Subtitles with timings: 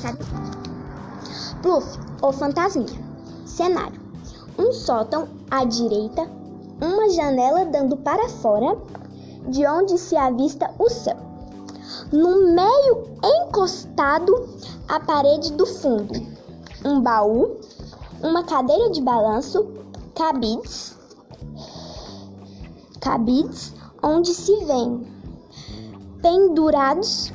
[0.00, 0.26] saber.
[2.22, 2.98] Ou fantasminha.
[3.46, 4.00] Cenário:
[4.58, 6.28] um sótão à direita,
[6.80, 8.76] uma janela dando para fora,
[9.48, 11.16] de onde se avista o céu.
[12.12, 14.48] No meio, encostado
[14.88, 16.14] à parede do fundo,
[16.84, 17.56] um baú,
[18.22, 19.66] uma cadeira de balanço,
[20.14, 20.96] cabides,
[23.00, 23.72] cabides
[24.02, 25.06] onde se vêem
[26.22, 27.32] pendurados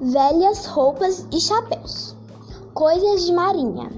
[0.00, 2.14] velhas roupas e chapéus,
[2.74, 3.90] coisas de marinha,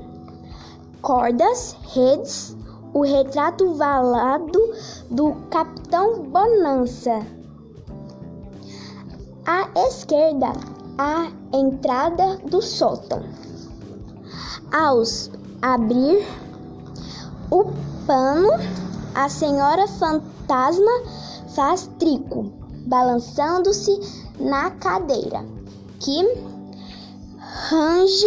[1.03, 2.57] cordas, redes,
[2.93, 4.59] o retrato valado
[5.11, 7.21] do Capitão Bonança.
[9.47, 10.53] À esquerda,
[10.99, 13.23] a entrada do sótão.
[14.73, 16.25] Aos abrir
[17.51, 17.65] o
[18.07, 18.51] pano,
[19.15, 20.91] a senhora fantasma
[21.55, 22.53] faz trico,
[22.87, 24.01] balançando-se
[24.39, 25.45] na cadeira,
[26.01, 26.21] que
[27.69, 28.27] range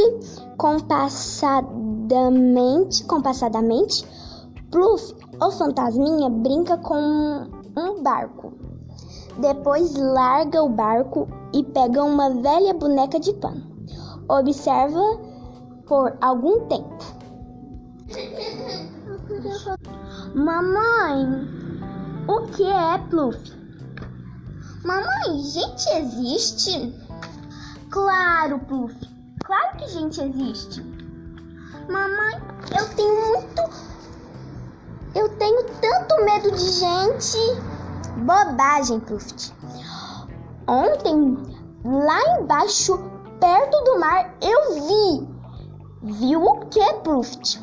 [0.57, 4.05] compassadamente, compassadamente.
[4.71, 8.53] Pluff, o fantasminha, brinca com um barco.
[9.39, 13.63] Depois larga o barco e pega uma velha boneca de pano.
[14.29, 15.19] Observa
[15.85, 17.03] por algum tempo.
[20.35, 21.47] Mamãe,
[22.27, 23.53] o que é Pluff?
[24.85, 26.93] Mamãe, gente existe?
[27.93, 28.95] Claro, Pluff.
[29.45, 30.81] Claro que gente existe.
[31.87, 32.41] Mamãe,
[32.75, 33.61] eu tenho muito.
[35.13, 37.37] Eu tenho tanto medo de gente.
[38.25, 39.53] Bobagem, Pluft.
[40.67, 41.37] Ontem,
[41.85, 42.97] lá embaixo,
[43.39, 45.27] perto do mar, eu vi.
[46.01, 47.61] Viu o que, Pluft?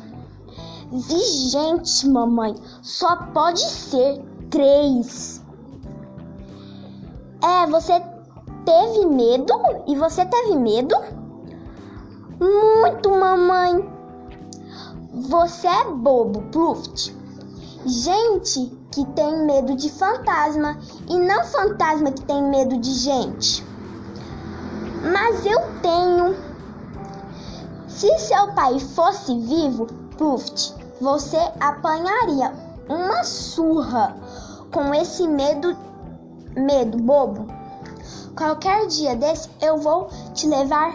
[0.93, 2.55] Vi gente, mamãe.
[2.81, 5.43] Só pode ser três.
[7.43, 8.01] É, você
[8.65, 9.53] teve medo?
[9.87, 10.95] E você teve medo?
[12.39, 13.87] Muito, mamãe.
[15.13, 17.15] Você é bobo, Pluft.
[17.85, 20.77] Gente que tem medo de fantasma
[21.09, 23.65] e não fantasma que tem medo de gente.
[25.11, 26.35] Mas eu tenho.
[27.87, 29.85] Se seu pai fosse vivo,
[30.17, 32.53] Pluft, você apanharia
[32.87, 34.15] uma surra
[34.71, 35.75] com esse medo,
[36.55, 37.60] medo bobo.
[38.35, 40.93] Qualquer dia desse eu vou te levar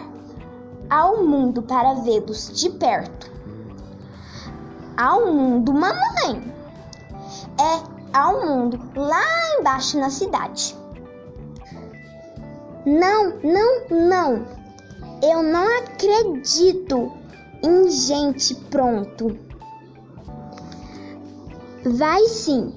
[0.89, 3.31] ao mundo para vê-los de perto.
[4.97, 6.53] Ao mundo, mamãe.
[7.59, 9.23] É ao mundo lá
[9.59, 10.75] embaixo na cidade.
[12.85, 14.45] Não, não, não.
[15.21, 17.11] Eu não acredito
[17.63, 19.37] em gente pronto.
[21.85, 22.73] Vai sim.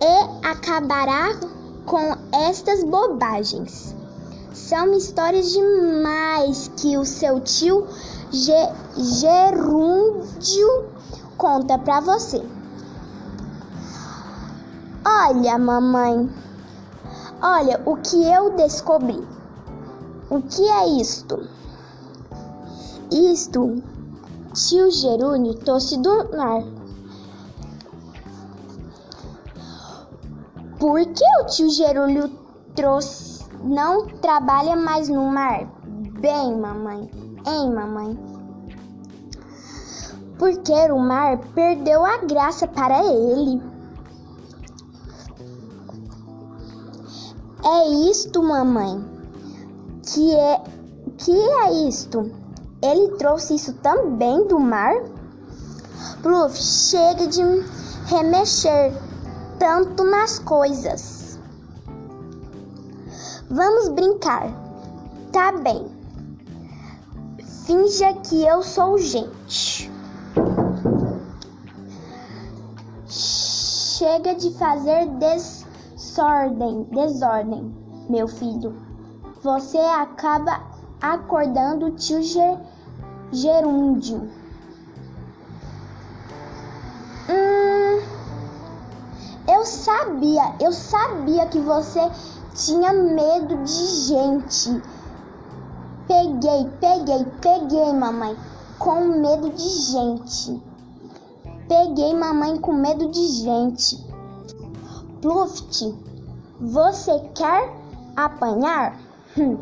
[0.00, 1.38] E acabará
[1.86, 3.94] com estas bobagens.
[4.52, 7.86] São histórias demais que o seu tio
[8.30, 10.86] Ge Gerúndio
[11.36, 12.42] conta para você.
[15.04, 16.30] Olha, mamãe.
[17.42, 19.26] Olha o que eu descobri.
[20.30, 21.46] O que é isto?
[23.10, 23.82] Isto,
[24.54, 26.62] tio Gerúndio trouxe do mar.
[30.82, 32.28] Por que o tio Gerúndio
[32.74, 35.64] trouxe não trabalha mais no mar?
[36.18, 37.08] Bem, mamãe.
[37.46, 38.18] Hein, mamãe?
[40.40, 43.62] Porque o mar perdeu a graça para ele.
[47.64, 49.04] É isto, mamãe.
[50.02, 50.64] Que é
[51.16, 52.28] que é isto?
[52.82, 54.94] Ele trouxe isso também do mar?
[56.24, 57.40] Bluff, chega de
[58.06, 58.92] remexer
[59.62, 61.38] tanto nas coisas.
[63.48, 64.50] Vamos brincar.
[65.30, 65.86] Tá bem.
[67.64, 69.88] Finja que eu sou gente.
[73.06, 77.72] Chega de fazer desordem, desordem,
[78.10, 78.74] meu filho.
[79.44, 80.60] Você acaba
[81.00, 82.58] acordando o tio Ger
[83.30, 84.28] Gerúndio.
[89.62, 92.00] Eu sabia, eu sabia que você
[92.52, 94.82] tinha medo de gente.
[96.08, 98.36] Peguei, peguei, peguei, mamãe,
[98.80, 100.60] com medo de gente.
[101.68, 104.04] Peguei mamãe com medo de gente.
[105.20, 105.94] Pluft,
[106.60, 107.72] você quer
[108.16, 108.98] apanhar?
[109.38, 109.58] Hum.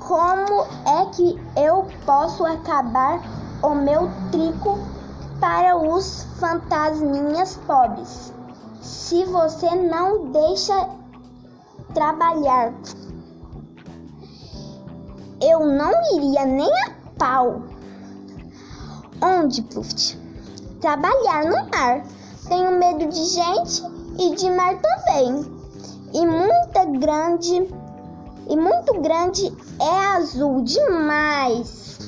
[0.00, 3.20] Como é que eu posso acabar
[3.62, 4.76] o meu trico
[5.38, 8.36] para os fantasminhas pobres?
[8.80, 10.88] Se você não deixa
[11.94, 12.72] trabalhar.
[15.40, 17.62] Eu não iria nem a pau.
[19.22, 20.18] Onde, Pluft?
[20.80, 22.04] Trabalhar no mar.
[22.48, 23.82] Tenho medo de gente
[24.18, 25.58] e de mar também.
[26.12, 27.68] E muita grande
[28.48, 31.98] e muito grande é azul demais.